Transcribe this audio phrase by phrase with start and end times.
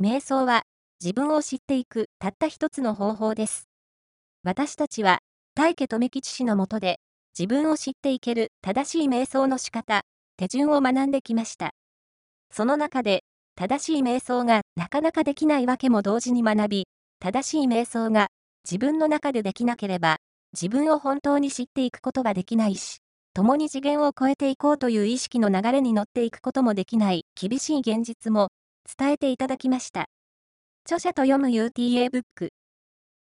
[0.00, 0.62] 瞑想は
[1.02, 3.68] 自分を知っていくたった一つの方法です。
[4.44, 5.18] 私たちは
[5.56, 7.00] 大家富吉氏のもとで
[7.36, 10.02] 自分を知っていける正しい瞑想の仕方、
[10.36, 11.72] 手順を学んできました。
[12.52, 13.24] その中で
[13.56, 16.86] 正しい瞑想がなかなかできないわけも同時に学び、
[17.18, 18.28] 正しい瞑想が
[18.64, 20.18] 自分の中でできなければ
[20.52, 22.98] 自分を本当に知っていくことができないし、
[23.34, 28.50] 共に次元を超えていこうという意識の流れに乗っていくこともできない厳しい現実も
[28.96, 30.06] 伝えていただきました。
[30.86, 32.48] 著者と読む UTA ブック。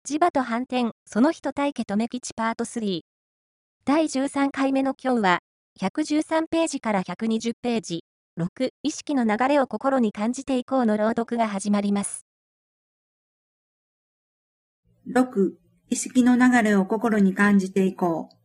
[0.06, 3.00] 磁場と反転、その人対家とめ吉パート3。
[3.86, 5.38] 第13回目の今日は、
[5.80, 8.05] 113ページから120ページ、
[8.38, 12.27] 6、意識の流れを心に感じていこうの朗読が始まります。
[15.08, 15.52] 6、
[15.88, 18.36] 意識の流れを心に感じていこう。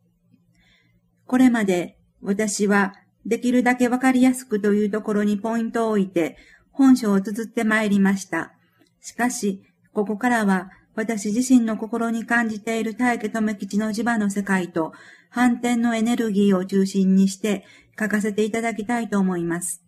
[1.25, 2.93] これまで私は
[3.25, 6.37] できるだけわかりやすくというところにポイントを置いて
[6.79, 8.53] 本書を綴ってまいりました。
[9.01, 9.61] しかし、
[9.91, 14.93] ここからは私自身の心に感じている大家留吉の磁場の世界と
[15.29, 17.65] 反転のエネルギーを中心にして
[17.99, 19.83] 書かせていただきたいと思います。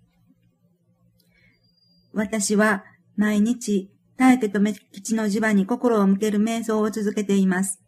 [2.12, 2.84] 私は
[3.16, 7.82] 毎日大家留吉の磁場に心を向ける瞑想を続けています。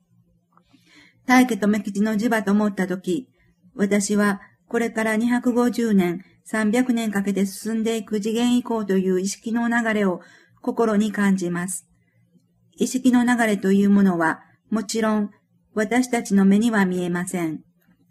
[1.25, 3.27] 大家留吉の磁場と思ったとき、
[3.75, 10.21] 私はこれから250年、300年かけて進んでいく次元以降という意識の流れを
[10.61, 11.87] 心に感じます。
[12.77, 15.31] 意識の流れというものは、もちろん
[15.73, 17.61] 私たちの目には見えません。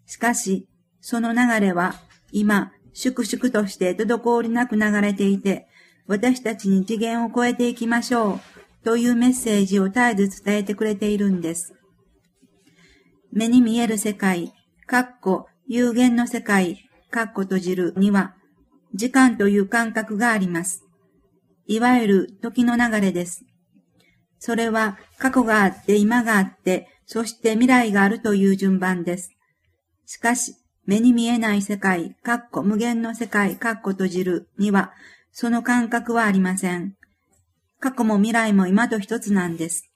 [0.06, 0.68] しかし、
[1.00, 1.94] その流れは
[2.30, 5.66] 今、粛々として滞りなく流れていて、
[6.06, 8.40] 私たちに次元を超えていきましょう
[8.84, 11.74] というメッセージを絶えず伝えてくれているんです。
[13.32, 14.52] 目に見える世界、
[14.86, 18.34] かっこ有限の世界、かっこ閉じるには、
[18.94, 20.82] 時間という感覚があります。
[21.66, 23.44] いわゆる時の流れです。
[24.38, 29.30] それは過去があって、今があって、そして未来があるという順番です。
[30.06, 34.92] しかし、目に見えない世界、かっこ無限の世界、かっこ閉じるには、
[35.32, 36.94] その感覚はありません。
[37.78, 39.90] 過去も未来も今と一つなんです。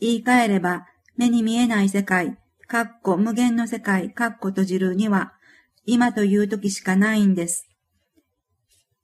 [0.00, 0.86] 言い換えれば、
[1.16, 2.38] 目に見えない世界、
[2.68, 5.32] かっこ無限の世界、かっこ閉じるには、
[5.84, 7.68] 今という時しかないんです。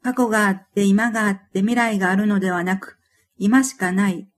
[0.03, 2.99] 過去があって、今があって、未来があるのではなく、
[3.37, 4.28] 今しかない。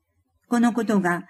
[0.48, 1.26] このことが、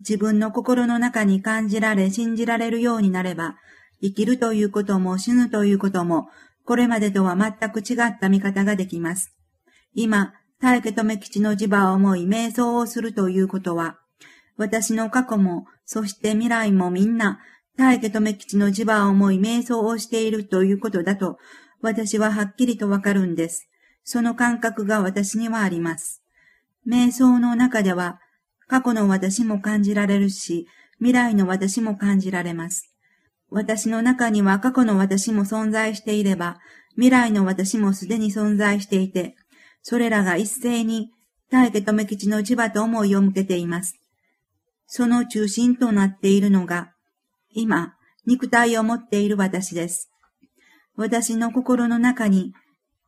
[0.00, 3.56] 自分の心の中に感じられ、信じられるようになれば、
[4.00, 6.28] 生きるということも死ぬということも、
[6.64, 9.32] これまでとは全く違った見方ができます。
[9.94, 13.98] 今、大家留吉の磁場を思い瞑想をするということは、
[14.56, 17.40] 私の過去も、そして未来もみんな、
[17.76, 21.38] 大家留吉の磁場を思い瞑想をしているということだと、
[21.82, 23.68] 私ははっきりとわかるんです。
[24.02, 26.22] その感覚が私にはあります。
[26.88, 28.18] 瞑想の中では、
[28.66, 30.66] 過去の私も感じられるし、
[30.98, 32.94] 未来の私も感じられます。
[33.50, 36.58] 私の中には過去の私も存在していれば、
[36.94, 39.36] 未来の私もすでに存在していて、
[39.82, 41.10] それらが一斉に
[41.50, 44.00] 大家留吉の磁場と思いを向けています。
[44.86, 46.92] その中心となっているのが、
[47.58, 47.94] 今、
[48.26, 50.10] 肉体を持っている私です。
[50.94, 52.52] 私の心の中に、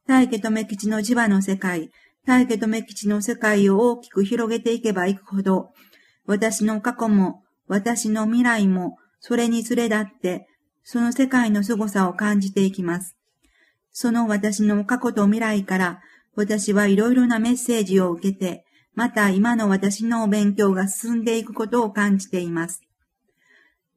[0.07, 1.91] 大家留吉の磁場の世界、
[2.25, 5.69] 大家留吉の世界を大きく広げていけばいくほど、
[6.25, 10.49] 私の過去も、私の未来も、それに連れ立って、
[10.83, 13.17] その世界の凄さを感じていきます。
[13.93, 16.01] その私の過去と未来から、
[16.37, 22.88] 私はいろいろなメッセージを受けて、また今の私のお勉強が進んでいくことを感じています。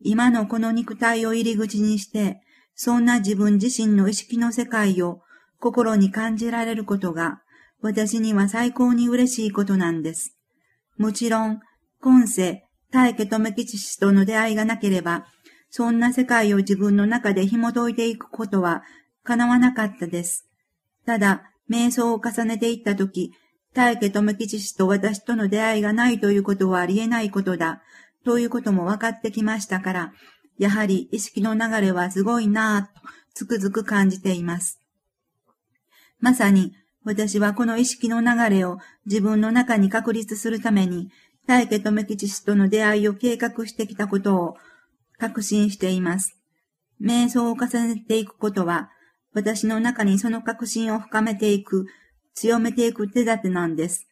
[0.03, 2.41] 今のこの肉体を入り口にして、
[2.75, 5.21] そんな自分自身の意識の世界を
[5.59, 7.41] 心に感じられることが、
[7.81, 10.35] 私には最高に嬉しいことなんです。
[10.97, 11.59] もちろん、
[11.99, 15.25] 今世、大家留吉氏との出会いがなければ、
[15.69, 18.83] そんな世界を自分の中で紐解いていくことは
[19.23, 20.47] 叶わなかったです。
[21.05, 23.33] ただ、瞑想を重ねていったとき、
[23.73, 27.81] 大家留吉氏と私との出会いがないということはありえないことだ、
[28.23, 30.13] ということも分かってきましたから、
[30.57, 34.79] やはり意識の流れはすごいなぁと、つくづく感じています。
[36.19, 36.73] まさに、
[37.03, 41.09] 私はこの意識の流れを自分の中に確立するために、
[41.47, 44.57] 大家留吉氏との出会いを計画してきたことを
[45.17, 46.37] 確信しています。
[47.01, 48.91] 瞑想を重ねていくことは、
[49.33, 51.87] 私の中にその確信を深めていく
[52.35, 54.07] 強めていく手立てなんです。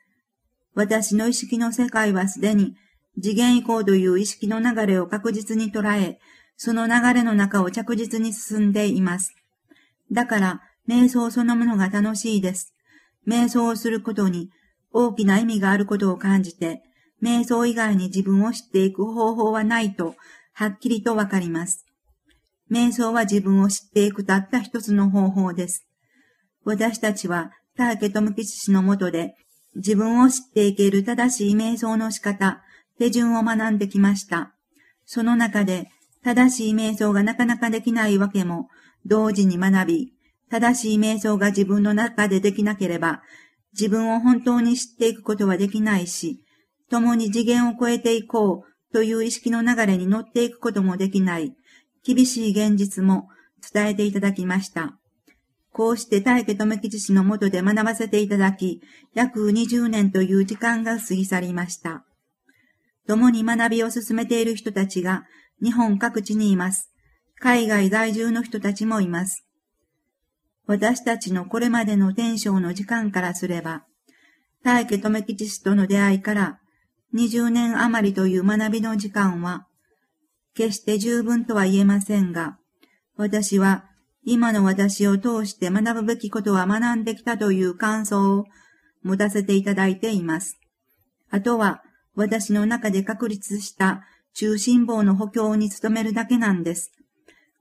[0.73, 2.75] 私の意識の世界はすでに
[3.21, 6.19] 次元移行という意識の流れを確実に捉え、
[6.57, 9.33] その流れの中を着実に進んでいます。
[10.11, 12.73] だから、瞑想そのものが楽しいです。
[13.27, 14.50] 瞑想をすることに、
[14.91, 16.81] 大きな意味があることを感じて、
[17.21, 20.15] 瞑想以外に自分を知っていく方法はないと、
[20.53, 21.85] はっきりとわかります。
[22.71, 25.85] 瞑想は自分を知っていくたった一つの方法です。
[26.63, 29.35] 私たちは、大家智吉氏のもとで、
[29.75, 32.63] 自分を知っていける正しい瞑想の仕方、
[33.00, 34.54] 手順を学んできました。
[35.06, 35.90] その中で、
[36.24, 38.68] 正しい瞑想がなかなかできないわけも、
[39.06, 40.13] 同時に学び、
[40.51, 43.24] 正しい瞑想が自分の中でできなければ、
[43.72, 46.44] 自分を本当に知っていくことはできないし、
[46.90, 51.56] 共に次元を超えていこうという意識の流れに乗っていくこともできない、
[52.04, 53.30] 厳しい現実も
[53.72, 54.98] 伝えていただきました。
[55.72, 58.81] こうして大家留吉氏のもとで学ばせていただき、
[59.13, 62.04] 約20年という時間が過ぎ去りました。
[63.09, 65.23] 共に学びを進めている人たちが
[65.63, 66.91] 日本各地にいます。
[67.39, 69.47] 海外在住の人たちもいます。
[70.67, 73.83] 私たちのこれまでの天正の時間からすれば、
[74.63, 76.59] 大家留吉氏との出会いから
[77.15, 79.65] 20年余りという学びの時間は、
[80.53, 82.59] 決して十分とは言えませんが、
[83.17, 83.85] 私は
[84.23, 88.45] 今の私を通して学ぶべきことは学んできたという感想を
[89.01, 90.59] 持たせていただいています。
[91.31, 91.81] あとは
[92.19, 96.92] 私の中で確立した中心棒の補強に努めるだけなんです。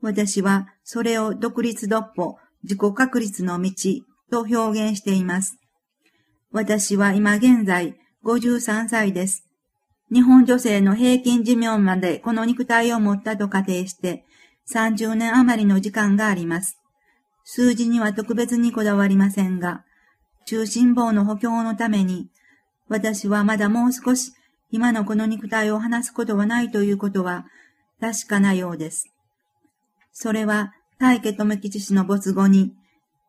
[0.02, 3.70] 私はそれを独立独歩、自己確立の道
[4.32, 5.58] と表現しています。
[6.50, 7.94] 私は今現在
[8.24, 9.44] 53歳です。
[10.12, 14.24] 日本女性の平均寿命までこの肉体を持ったと仮定して
[14.74, 16.80] 30年余りの時間があります。
[17.44, 19.84] 数字には特別にこだわりませんが、
[20.46, 22.28] 中心棒の補強のために、
[22.88, 24.32] 私はまだもう少し
[24.70, 27.46] 今のこの肉体を離すことはないということは
[28.00, 29.10] 確かなようです。
[30.12, 32.74] それは大家留吉氏の没後に、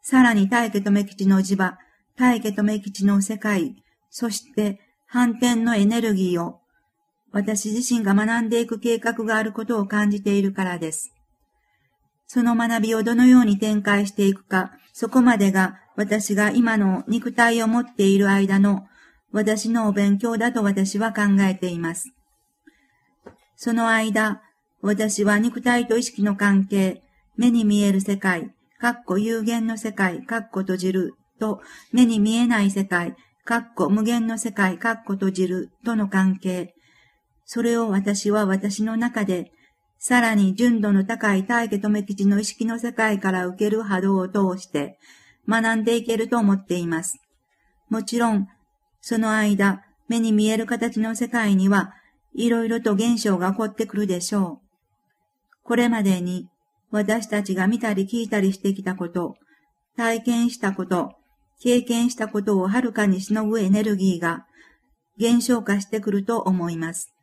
[0.01, 1.77] さらに大家留吉の地場、
[2.17, 3.75] 大家留吉の世界、
[4.09, 6.59] そして反転のエネルギーを
[7.31, 11.13] 私自身が学んでいく計画があることを感じているからです。
[12.27, 18.87] その学びをどのように展開していくか、そこまでが私が今の肉体を持っている間の
[19.31, 22.11] 私のお勉強だと私は考えています。
[23.55, 24.41] その間、
[24.81, 27.03] 私は肉体と意識の関係、
[27.35, 31.61] 目に見える世界、かっこ有限の世界、かっこ閉じる、と
[31.91, 36.73] 目に見えない世界、かっこ無限の世界、かっこ閉じる、との関係。
[37.45, 39.51] それを私は私の中で、
[39.97, 44.97] さらに純度の高い大家留吉の意識の世界から受ける波動を通して、
[45.47, 47.17] 学んでいけると思っています。
[47.89, 48.47] もちろん、
[49.01, 51.93] その間、目に見える形の世界には、
[52.33, 54.69] いろいろと現象が起こってくるでしょう。
[55.63, 56.49] これまでに、
[56.91, 59.35] 私たちが見たり聞いたりしてきたこと、
[59.95, 61.11] 体験したこと、
[61.61, 64.45] 経験したことをはるかにしのぐエネルギーが、
[65.17, 67.13] 現象化してくると思います。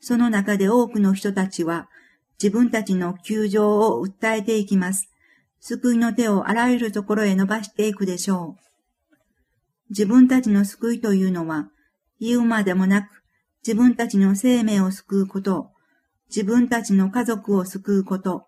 [0.00, 1.88] その中で多くの人たちは、
[2.42, 5.08] 自分たちの窮状を訴えていきます。
[5.60, 8.71] 救いの手をあらゆるところへ伸ばしていくでしょう。
[9.92, 11.68] 自分たちの救いというのは、
[12.18, 13.22] 言うまでもなく、
[13.62, 15.68] 自分たちの生命を救うこと、
[16.28, 18.46] 自分たちの家族を救うこと、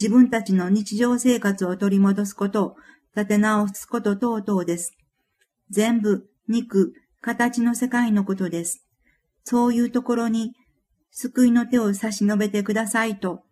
[0.00, 2.76] 自分たちの日常生活を取り戻すこと、
[3.14, 4.96] 立て直すこと等々です。
[5.68, 8.82] 全部、肉、形の世界のことです。
[9.44, 10.54] そういうところに、
[11.10, 13.42] 救いの手を差し伸べてくださいと、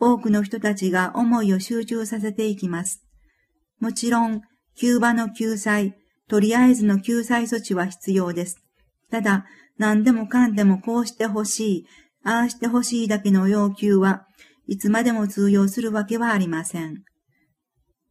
[0.00, 3.04] 多くの人たちが思いを集中させていきます。
[3.78, 4.40] もちろん、
[4.74, 5.98] キューバの救済、
[6.28, 8.62] とりあえずの救済措置は必要です。
[9.10, 9.44] ただ、
[9.78, 11.86] 何でもかんでもこうしてほしい、
[12.24, 14.26] ああしてほしいだけの要求は
[14.66, 17.02] いつまでも通用するわけはありません。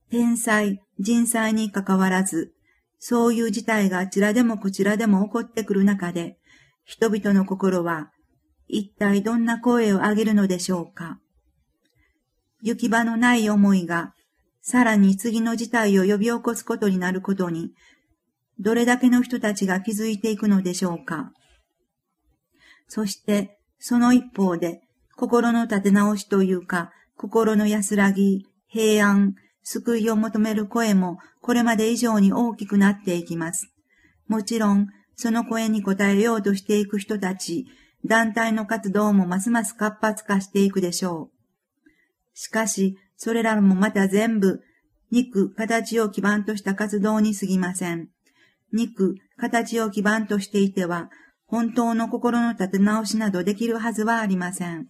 [0.09, 2.53] 天災、人災に関わらず、
[2.99, 6.37] そういう事態があちらでもこちらでも起こってくる中で、
[6.83, 8.11] 人々の心は
[8.67, 11.19] 一体どんな声を上げるのでしょうか。
[12.61, 14.13] 行き場のない思いが、
[14.61, 17.71] さらに次の事態を呼び起こすことになることに
[18.61, 21.31] どれだけの人たちが気づいていくのでしょうか。
[22.87, 24.81] そして、その一方で、
[25.15, 33.67] 心の立て直しというか、心の安らぎ、平安、救いを求める声もこれまで以上に大きくなっていきます。
[34.27, 37.65] もちろん、その声に応えようとしていく人たち、
[38.05, 41.89] 団体の活動もますます活発化していくでしょう。
[42.33, 44.61] しかし、それらもまた全部、
[45.11, 48.09] 肉、形を基盤とした活動に過ぎません。
[48.73, 51.09] 肉、形を基盤としていては、
[51.45, 54.87] 本当の心の立て直しなどできるはずはありません。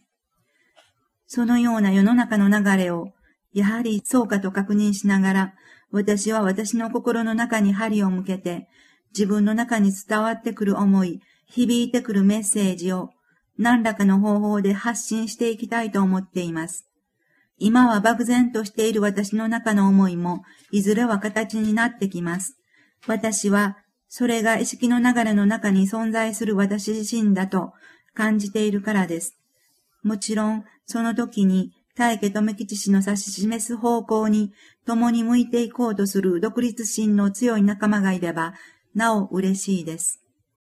[1.26, 3.14] そのような世の中の流れを、
[3.54, 5.54] やはりそうかと確認しながら、
[5.92, 8.68] 私は私の心の中に針を向けて、
[9.14, 13.10] 自分の中に伝わってくる思い、響いてくるメッセージを
[13.58, 16.88] 何らかの方法で発信していきたいと思っています。
[17.58, 22.58] 今は漠然としている私の中の思いも、いずれは形になってきます。
[23.08, 23.78] 私は、
[24.08, 27.74] それが意識の流れの中に存在する私自身だと
[28.14, 29.38] 感じているからです。
[30.04, 34.54] もちろん、その時に、大家留吉氏の指し示す方向に、
[34.86, 38.54] 共に向いていこうとする独立心の強い仲間がいれば、
[38.94, 40.21] なお嬉しいです。